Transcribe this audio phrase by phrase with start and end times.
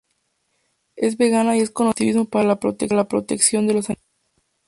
[0.95, 2.47] Es vegana y es conocido su activismo para
[2.95, 4.09] la protección de los animales.